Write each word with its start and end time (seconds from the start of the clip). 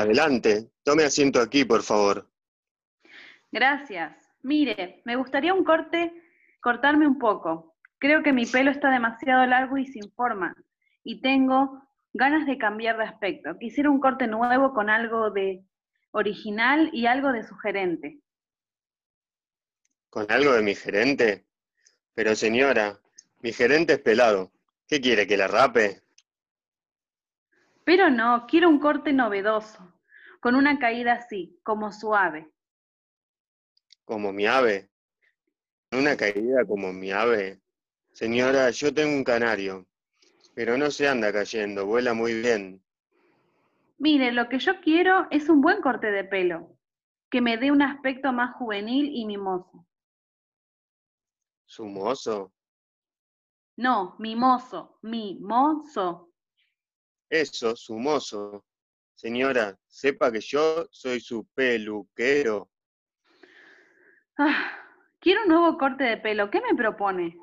Adelante, 0.00 0.70
tome 0.82 1.04
asiento 1.04 1.42
aquí, 1.42 1.66
por 1.66 1.82
favor. 1.82 2.26
Gracias. 3.52 4.16
Mire, 4.42 5.02
me 5.04 5.16
gustaría 5.16 5.52
un 5.52 5.62
corte, 5.62 6.10
cortarme 6.62 7.06
un 7.06 7.18
poco. 7.18 7.76
Creo 7.98 8.22
que 8.22 8.32
mi 8.32 8.46
pelo 8.46 8.70
está 8.70 8.90
demasiado 8.90 9.44
largo 9.44 9.76
y 9.76 9.84
sin 9.84 10.10
forma. 10.12 10.56
Y 11.04 11.20
tengo 11.20 11.82
ganas 12.14 12.46
de 12.46 12.56
cambiar 12.56 12.96
de 12.96 13.04
aspecto. 13.04 13.58
Quisiera 13.58 13.90
un 13.90 14.00
corte 14.00 14.26
nuevo 14.26 14.72
con 14.72 14.88
algo 14.88 15.30
de 15.30 15.66
original 16.12 16.88
y 16.94 17.04
algo 17.04 17.30
de 17.32 17.42
sugerente. 17.42 18.20
¿Con 20.08 20.32
algo 20.32 20.54
de 20.54 20.62
mi 20.62 20.74
gerente? 20.74 21.44
Pero 22.14 22.34
señora, 22.34 22.98
mi 23.40 23.52
gerente 23.52 23.92
es 23.92 24.00
pelado. 24.00 24.50
¿Qué 24.88 24.98
quiere, 24.98 25.26
que 25.26 25.36
la 25.36 25.46
rape? 25.46 26.00
Pero 27.90 28.08
no, 28.08 28.46
quiero 28.46 28.68
un 28.68 28.78
corte 28.78 29.12
novedoso, 29.12 29.92
con 30.38 30.54
una 30.54 30.78
caída 30.78 31.14
así, 31.14 31.58
como 31.64 31.90
suave. 31.90 32.48
Como 34.04 34.32
mi 34.32 34.46
ave. 34.46 34.92
Una 35.90 36.16
caída 36.16 36.64
como 36.64 36.92
mi 36.92 37.10
ave. 37.10 37.60
Señora, 38.12 38.70
yo 38.70 38.94
tengo 38.94 39.12
un 39.12 39.24
canario, 39.24 39.88
pero 40.54 40.78
no 40.78 40.88
se 40.92 41.08
anda 41.08 41.32
cayendo, 41.32 41.84
vuela 41.84 42.14
muy 42.14 42.40
bien. 42.40 42.80
Mire, 43.98 44.30
lo 44.30 44.48
que 44.48 44.60
yo 44.60 44.80
quiero 44.80 45.26
es 45.32 45.48
un 45.48 45.60
buen 45.60 45.80
corte 45.80 46.12
de 46.12 46.22
pelo, 46.22 46.78
que 47.28 47.40
me 47.40 47.56
dé 47.56 47.72
un 47.72 47.82
aspecto 47.82 48.32
más 48.32 48.54
juvenil 48.54 49.10
y 49.12 49.26
mimoso. 49.26 49.84
¿Sumoso? 51.66 52.52
No, 53.74 54.14
mimoso, 54.20 55.00
mimoso. 55.02 56.29
Eso, 57.30 57.76
su 57.76 57.96
mozo. 57.96 58.64
Señora, 59.14 59.78
sepa 59.86 60.32
que 60.32 60.40
yo 60.40 60.88
soy 60.90 61.20
su 61.20 61.46
peluquero. 61.54 62.70
Ah, 64.36 64.72
quiero 65.20 65.42
un 65.42 65.48
nuevo 65.48 65.78
corte 65.78 66.02
de 66.02 66.16
pelo. 66.16 66.50
¿Qué 66.50 66.60
me 66.60 66.74
propone? 66.74 67.36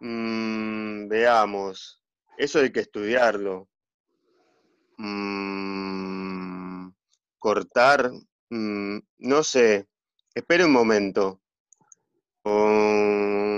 Mm, 0.00 1.08
veamos. 1.08 2.02
Eso 2.38 2.60
hay 2.60 2.72
que 2.72 2.80
estudiarlo. 2.80 3.68
Mm, 4.96 6.88
cortar. 7.38 8.10
Mm, 8.48 9.00
no 9.18 9.42
sé. 9.42 9.86
Espere 10.34 10.64
un 10.64 10.72
momento. 10.72 11.42
¡Ey! 12.44 13.49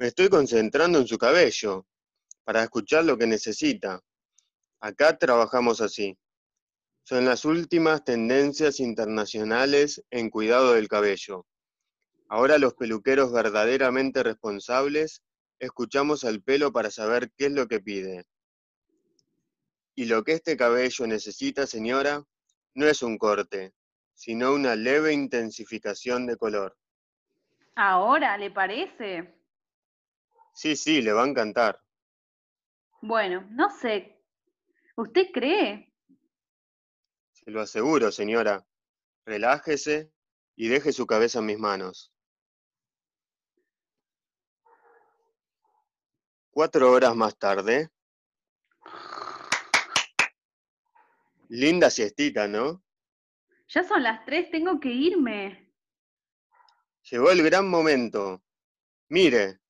Me 0.00 0.06
estoy 0.06 0.28
concentrando 0.28 1.00
en 1.00 1.08
su 1.08 1.18
cabello 1.18 1.84
para 2.44 2.62
escuchar 2.62 3.04
lo 3.04 3.18
que 3.18 3.26
necesita. 3.26 4.00
Acá 4.80 5.18
trabajamos 5.18 5.80
así. 5.80 6.16
Son 7.02 7.24
las 7.24 7.44
últimas 7.44 8.04
tendencias 8.04 8.78
internacionales 8.78 10.04
en 10.10 10.30
cuidado 10.30 10.74
del 10.74 10.86
cabello. 10.86 11.46
Ahora 12.28 12.58
los 12.58 12.74
peluqueros 12.74 13.32
verdaderamente 13.32 14.22
responsables 14.22 15.22
escuchamos 15.58 16.22
al 16.22 16.42
pelo 16.42 16.70
para 16.70 16.92
saber 16.92 17.32
qué 17.36 17.46
es 17.46 17.52
lo 17.52 17.66
que 17.66 17.80
pide. 17.80 18.24
Y 19.96 20.04
lo 20.04 20.22
que 20.22 20.34
este 20.34 20.56
cabello 20.56 21.08
necesita, 21.08 21.66
señora, 21.66 22.24
no 22.74 22.86
es 22.86 23.02
un 23.02 23.18
corte, 23.18 23.72
sino 24.14 24.52
una 24.52 24.76
leve 24.76 25.12
intensificación 25.12 26.26
de 26.26 26.36
color. 26.36 26.76
Ahora, 27.74 28.38
¿le 28.38 28.52
parece? 28.52 29.37
Sí, 30.58 30.74
sí, 30.74 31.02
le 31.02 31.12
va 31.12 31.22
a 31.22 31.28
encantar. 31.28 31.80
Bueno, 33.00 33.46
no 33.50 33.70
sé. 33.70 34.24
¿Usted 34.96 35.30
cree? 35.32 35.94
Se 37.30 37.52
lo 37.52 37.60
aseguro, 37.60 38.10
señora. 38.10 38.66
Relájese 39.24 40.12
y 40.56 40.66
deje 40.66 40.92
su 40.92 41.06
cabeza 41.06 41.38
en 41.38 41.46
mis 41.46 41.60
manos. 41.60 42.12
Cuatro 46.50 46.90
horas 46.90 47.14
más 47.14 47.38
tarde. 47.38 47.92
Linda 51.50 51.88
siestita, 51.88 52.48
¿no? 52.48 52.82
Ya 53.68 53.84
son 53.84 54.02
las 54.02 54.24
tres, 54.24 54.50
tengo 54.50 54.80
que 54.80 54.88
irme. 54.88 55.72
Llegó 57.08 57.30
el 57.30 57.44
gran 57.44 57.70
momento. 57.70 58.42
Mire, 59.08 59.60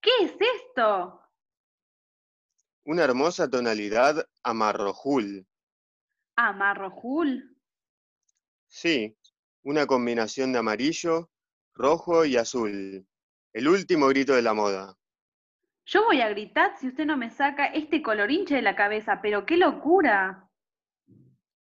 ¿Qué 0.00 0.10
es 0.22 0.32
esto? 0.40 1.18
una 2.88 3.04
hermosa 3.04 3.50
tonalidad 3.50 4.26
amarrojul. 4.42 5.46
¿Amarrojul? 6.36 7.54
Sí, 8.66 9.14
una 9.62 9.86
combinación 9.86 10.54
de 10.54 10.60
amarillo, 10.60 11.30
rojo 11.74 12.24
y 12.24 12.38
azul. 12.38 13.06
El 13.52 13.68
último 13.68 14.06
grito 14.08 14.34
de 14.34 14.40
la 14.40 14.54
moda. 14.54 14.96
Yo 15.84 16.06
voy 16.06 16.22
a 16.22 16.30
gritar 16.30 16.78
si 16.78 16.88
usted 16.88 17.04
no 17.04 17.18
me 17.18 17.28
saca 17.28 17.66
este 17.66 18.02
colorinche 18.02 18.54
de 18.54 18.62
la 18.62 18.74
cabeza, 18.74 19.20
pero 19.20 19.44
qué 19.44 19.58
locura. 19.58 20.48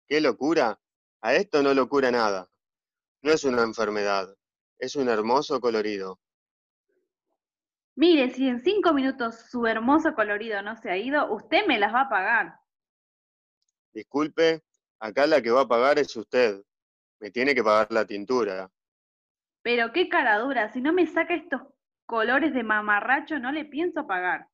¡Qué 0.08 0.18
locura! 0.22 0.80
A 1.20 1.34
esto 1.34 1.62
no 1.62 1.74
lo 1.74 1.90
cura 1.90 2.10
nada. 2.10 2.50
No 3.20 3.32
es 3.32 3.44
una 3.44 3.64
enfermedad, 3.64 4.34
es 4.78 4.96
un 4.96 5.10
hermoso 5.10 5.60
colorido. 5.60 6.21
Mire, 7.94 8.30
si 8.30 8.48
en 8.48 8.62
cinco 8.62 8.94
minutos 8.94 9.50
su 9.50 9.66
hermoso 9.66 10.14
colorido 10.14 10.62
no 10.62 10.76
se 10.76 10.90
ha 10.90 10.96
ido, 10.96 11.30
usted 11.32 11.66
me 11.66 11.78
las 11.78 11.92
va 11.92 12.02
a 12.02 12.08
pagar. 12.08 12.60
Disculpe, 13.92 14.62
acá 14.98 15.26
la 15.26 15.42
que 15.42 15.50
va 15.50 15.62
a 15.62 15.68
pagar 15.68 15.98
es 15.98 16.16
usted. 16.16 16.62
Me 17.20 17.30
tiene 17.30 17.54
que 17.54 17.62
pagar 17.62 17.88
la 17.90 18.06
tintura. 18.06 18.70
Pero 19.62 19.92
qué 19.92 20.08
cara 20.08 20.38
dura, 20.38 20.72
si 20.72 20.80
no 20.80 20.92
me 20.92 21.06
saca 21.06 21.34
estos 21.34 21.60
colores 22.06 22.54
de 22.54 22.62
mamarracho, 22.62 23.38
no 23.38 23.52
le 23.52 23.66
pienso 23.66 24.06
pagar. 24.06 24.48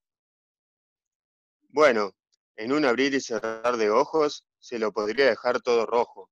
Bueno, 1.69 2.13
en 2.57 2.73
un 2.73 2.85
abrir 2.85 3.15
y 3.15 3.21
cerrar 3.21 3.77
de 3.77 3.91
ojos 3.91 4.45
se 4.59 4.79
lo 4.79 4.93
podría 4.93 5.27
dejar 5.27 5.61
todo 5.61 5.87
rojo. 5.87 6.29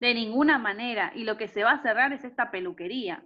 De 0.00 0.14
ninguna 0.14 0.58
manera, 0.58 1.12
y 1.14 1.24
lo 1.24 1.36
que 1.36 1.46
se 1.46 1.62
va 1.62 1.72
a 1.72 1.82
cerrar 1.82 2.12
es 2.12 2.24
esta 2.24 2.50
peluquería. 2.50 3.24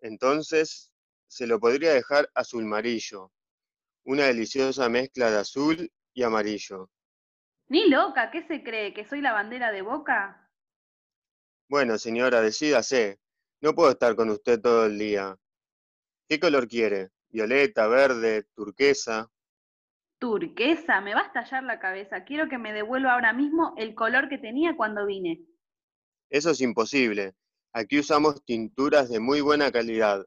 Entonces 0.00 0.89
se 1.30 1.46
lo 1.46 1.60
podría 1.60 1.92
dejar 1.92 2.28
azul 2.34 2.64
amarillo. 2.64 3.30
Una 4.04 4.24
deliciosa 4.24 4.88
mezcla 4.88 5.30
de 5.30 5.38
azul 5.38 5.92
y 6.12 6.22
amarillo. 6.24 6.90
Ni 7.68 7.88
loca, 7.88 8.32
¿qué 8.32 8.42
se 8.48 8.64
cree? 8.64 8.92
¿Que 8.92 9.04
soy 9.04 9.20
la 9.20 9.32
bandera 9.32 9.70
de 9.70 9.82
boca? 9.82 10.50
Bueno, 11.68 11.98
señora, 11.98 12.40
decídase. 12.40 13.20
No 13.60 13.74
puedo 13.74 13.90
estar 13.92 14.16
con 14.16 14.28
usted 14.30 14.60
todo 14.60 14.86
el 14.86 14.98
día. 14.98 15.36
¿Qué 16.28 16.40
color 16.40 16.66
quiere? 16.66 17.10
¿Violeta, 17.28 17.86
verde, 17.86 18.46
turquesa? 18.54 19.30
Turquesa, 20.18 21.00
me 21.00 21.14
va 21.14 21.20
a 21.20 21.26
estallar 21.26 21.62
la 21.62 21.78
cabeza. 21.78 22.24
Quiero 22.24 22.48
que 22.48 22.58
me 22.58 22.72
devuelva 22.72 23.12
ahora 23.12 23.32
mismo 23.32 23.74
el 23.76 23.94
color 23.94 24.28
que 24.28 24.38
tenía 24.38 24.76
cuando 24.76 25.06
vine. 25.06 25.46
Eso 26.28 26.50
es 26.50 26.60
imposible. 26.60 27.34
Aquí 27.72 28.00
usamos 28.00 28.44
tinturas 28.44 29.08
de 29.08 29.20
muy 29.20 29.40
buena 29.40 29.70
calidad. 29.70 30.26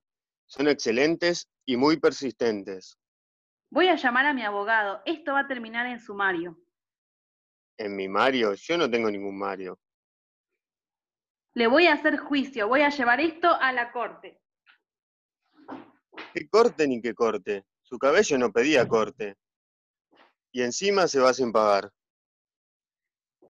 Son 0.56 0.68
excelentes 0.68 1.50
y 1.66 1.78
muy 1.78 1.98
persistentes. 1.98 2.96
Voy 3.72 3.88
a 3.88 3.96
llamar 3.96 4.28
a 4.28 4.36
mi 4.36 4.44
abogado. 4.44 5.02
Esto 5.04 5.34
va 5.34 5.40
a 5.40 5.48
terminar 5.48 5.88
en 5.88 6.00
sumario. 6.00 6.60
En 7.76 7.96
mi 7.96 8.08
Mario, 8.08 8.54
yo 8.54 8.78
no 8.78 8.88
tengo 8.88 9.10
ningún 9.10 9.36
Mario. 9.36 9.80
Le 11.56 11.66
voy 11.66 11.88
a 11.88 11.94
hacer 11.94 12.18
juicio. 12.18 12.68
Voy 12.68 12.82
a 12.82 12.90
llevar 12.90 13.20
esto 13.20 13.52
a 13.52 13.72
la 13.72 13.92
corte. 13.92 14.40
¿Qué 16.36 16.48
corte 16.48 16.88
ni 16.88 17.02
qué 17.02 17.16
corte? 17.16 17.66
Su 17.82 17.98
cabello 17.98 18.38
no 18.38 18.52
pedía 18.52 18.88
corte. 18.88 19.36
Y 20.52 20.62
encima 20.62 21.08
se 21.08 21.20
va 21.20 21.34
sin 21.34 21.52
pagar. 21.52 21.92